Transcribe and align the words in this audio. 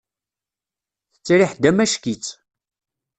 Tettriḥ-d 1.13 1.63
amack-itt. 1.69 2.27